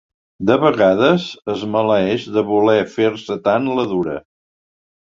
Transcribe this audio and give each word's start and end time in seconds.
De 0.49 0.53
vegades 0.63 1.25
es 1.57 1.67
maleeix 1.75 2.27
de 2.39 2.47
voler 2.51 2.81
fer-se 2.97 3.41
tant 3.51 3.73
la 3.79 3.89
dura. 3.97 4.21